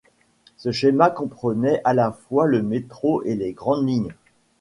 Ce 0.57 0.71
schéma 0.71 1.11
comprenait 1.11 1.79
à 1.83 1.93
la 1.93 2.11
fois 2.11 2.47
le 2.47 2.63
métro 2.63 3.21
et 3.21 3.35
les 3.35 3.53
grandes 3.53 3.87
lignes. 3.87 4.15